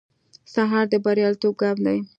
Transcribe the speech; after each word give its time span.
سهار 0.53 0.85
د 0.91 0.93
بریالیتوب 1.03 1.53
ګام 1.61 1.77
دی. 1.85 1.99